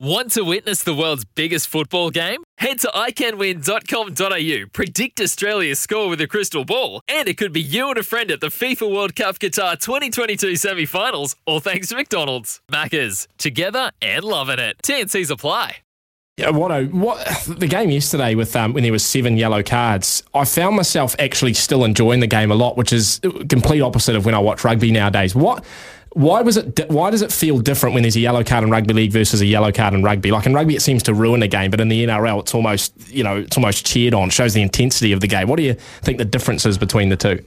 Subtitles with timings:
[0.00, 2.44] Want to witness the world's biggest football game?
[2.58, 7.88] Head to iCanWin.com.au, predict Australia's score with a crystal ball, and it could be you
[7.88, 11.96] and a friend at the FIFA World Cup Qatar 2022 semi finals, all thanks to
[11.96, 12.60] McDonald's.
[12.70, 14.76] Maccas, together and loving it.
[14.84, 15.78] TNC's apply.
[16.36, 20.22] Yeah, what a what the game yesterday with um, when there was seven yellow cards.
[20.32, 24.24] I found myself actually still enjoying the game a lot, which is complete opposite of
[24.24, 25.34] when I watch rugby nowadays.
[25.34, 25.64] What
[26.12, 26.90] why was it?
[26.90, 29.46] Why does it feel different when there's a yellow card in rugby league versus a
[29.46, 30.30] yellow card in rugby?
[30.30, 32.94] Like in rugby, it seems to ruin the game, but in the NRL, it's almost
[33.08, 34.30] you know it's almost cheered on.
[34.30, 35.48] Shows the intensity of the game.
[35.48, 37.44] What do you think the difference is between the two?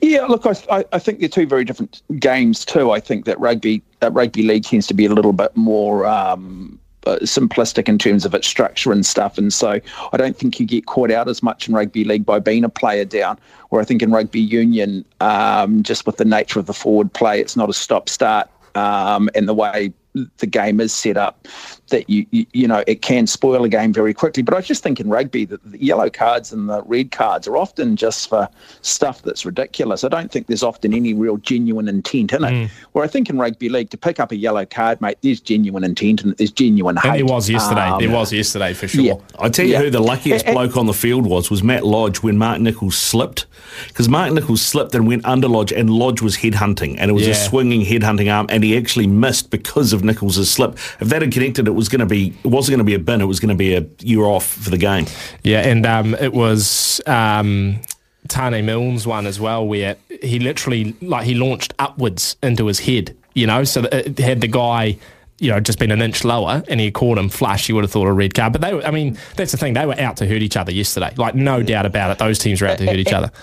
[0.00, 2.90] Yeah, look, I, I think they're two very different games too.
[2.90, 6.78] I think that rugby that rugby league tends to be a little bit more um,
[7.02, 9.38] simplistic in terms of its structure and stuff.
[9.38, 9.80] And so
[10.12, 12.68] I don't think you get caught out as much in rugby league by being a
[12.68, 13.38] player down.
[13.70, 17.40] Where I think in rugby union, um, just with the nature of the forward play,
[17.40, 18.50] it's not a stop start.
[18.74, 21.48] Um, and the way the game is set up
[21.88, 24.42] that you, you, you know it can spoil a game very quickly.
[24.42, 27.56] But I just think in rugby that the yellow cards and the red cards are
[27.56, 28.48] often just for
[28.82, 30.04] stuff that's ridiculous.
[30.04, 32.50] I don't think there's often any real genuine intent in it.
[32.50, 32.70] Mm.
[32.92, 35.84] Where I think in rugby league to pick up a yellow card, mate, there's genuine
[35.84, 37.10] intent and there's genuine hate.
[37.10, 37.88] And there was yesterday.
[37.88, 39.02] Um, there was yesterday for sure.
[39.02, 39.14] Yeah.
[39.38, 39.80] I tell you yeah.
[39.80, 42.98] who the luckiest and, bloke on the field was was Matt Lodge when Mark Nicholls
[42.98, 43.46] slipped
[43.88, 47.26] because Mark Nicholls slipped and went under Lodge and Lodge was headhunting and it was
[47.26, 47.32] yeah.
[47.32, 50.74] a swinging headhunting arm and he actually missed because of Nicholls' slip.
[51.00, 52.98] If that had connected, it was going to be it wasn't going to be a
[52.98, 53.20] bin.
[53.20, 55.06] It was going to be a you're off for the game.
[55.42, 57.00] Yeah, and um, it was.
[57.06, 57.80] Um,
[58.28, 63.16] Taane Milne's one as well, where he literally like he launched upwards into his head,
[63.34, 64.96] you know, so it had the guy
[65.42, 67.90] you know, just been an inch lower and he caught him flush, you would have
[67.90, 68.52] thought a red card.
[68.52, 69.74] But they were, I mean, that's the thing.
[69.74, 71.12] They were out to hurt each other yesterday.
[71.16, 72.18] Like, no doubt about it.
[72.18, 73.32] Those teams were out to hurt each other.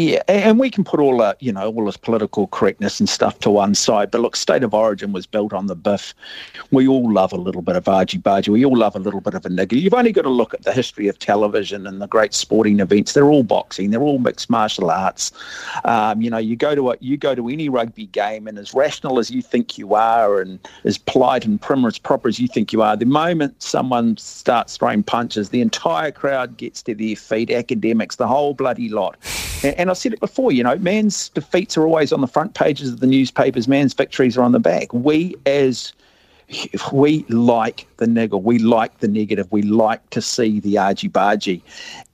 [0.00, 3.40] Yeah, and we can put all the, you know, all this political correctness and stuff
[3.40, 4.12] to one side.
[4.12, 6.14] But look, State of Origin was built on the biff.
[6.70, 8.50] We all love a little bit of argy bargy.
[8.50, 9.72] We all love a little bit of a nigger.
[9.72, 13.14] You've only got to look at the history of television and the great sporting events.
[13.14, 13.90] They're all boxing.
[13.90, 15.32] They're all mixed martial arts.
[15.82, 18.74] Um, you know, you go to a, you go to any rugby game, and as
[18.74, 22.46] rational as you think you are, and as polite and prim as proper as you
[22.46, 27.16] think you are, the moment someone starts throwing punches, the entire crowd gets to their
[27.16, 27.50] feet.
[27.50, 29.16] Academics, the whole bloody lot.
[29.62, 32.92] And, I've said it before, you know, man's defeats are always on the front pages
[32.92, 34.92] of the newspapers, man's victories are on the back.
[34.92, 35.92] We as
[36.92, 41.60] we like the niggle, we like the negative, we like to see the argy bargy.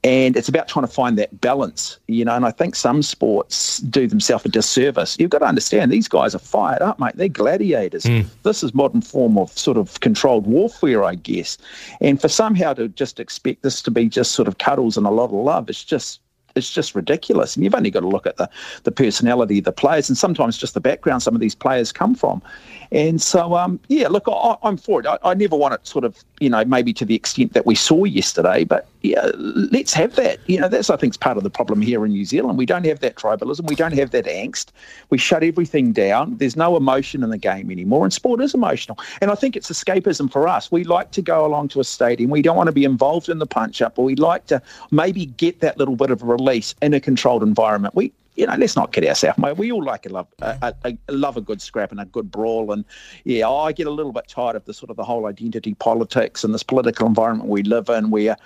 [0.02, 2.34] And it's about trying to find that balance, you know.
[2.34, 5.16] And I think some sports do themselves a disservice.
[5.18, 7.12] You've got to understand these guys are fired up, mate.
[7.14, 8.04] They're gladiators.
[8.04, 8.26] Mm.
[8.42, 11.56] This is modern form of sort of controlled warfare, I guess.
[12.00, 15.10] And for somehow to just expect this to be just sort of cuddles and a
[15.10, 16.20] lot of love, it's just
[16.54, 17.56] it's just ridiculous.
[17.56, 18.48] And you've only got to look at the,
[18.84, 22.14] the personality of the players and sometimes just the background some of these players come
[22.14, 22.42] from.
[22.92, 25.06] And so, um, yeah, look, I, am for it.
[25.06, 27.74] I, I, never want it sort of, you know, maybe to the extent that we
[27.74, 30.38] saw yesterday, but yeah, let's have that.
[30.46, 32.56] You know, that's, I think, is part of the problem here in New Zealand.
[32.56, 33.68] We don't have that tribalism.
[33.68, 34.68] We don't have that angst.
[35.10, 36.38] We shut everything down.
[36.38, 38.04] There's no emotion in the game anymore.
[38.04, 38.98] And sport is emotional.
[39.20, 40.72] And I think it's escapism for us.
[40.72, 42.30] We like to go along to a stadium.
[42.30, 45.26] We don't want to be involved in the punch up, or we like to maybe
[45.26, 47.94] get that little bit of release in a controlled environment.
[47.94, 49.56] We you know, let's not kid ourselves, mate.
[49.56, 52.30] We all like a love, a, a, a, love a good scrap and a good
[52.30, 52.72] brawl.
[52.72, 52.84] And
[53.24, 56.42] yeah, I get a little bit tired of the sort of the whole identity politics
[56.42, 58.36] and this political environment we live in, where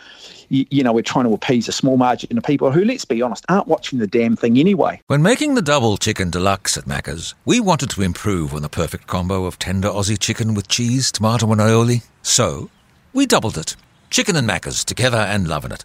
[0.48, 3.22] you, you know we're trying to appease a small margin of people who, let's be
[3.22, 5.00] honest, aren't watching the damn thing anyway.
[5.06, 9.06] When making the double chicken deluxe at Macca's, we wanted to improve on the perfect
[9.06, 12.04] combo of tender Aussie chicken with cheese, tomato, and aioli.
[12.22, 12.71] So
[13.12, 13.77] we doubled it.
[14.10, 15.84] Chicken and Macca's together and loving it.